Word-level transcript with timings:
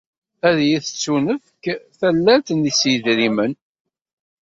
Ad 0.47 0.57
iyi-tettunefk 0.61 1.63
tallalt 1.99 2.47
s 2.79 2.81
yidrimen? 2.89 3.53